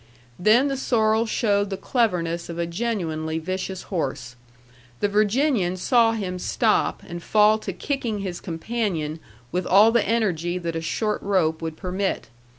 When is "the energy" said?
9.91-10.57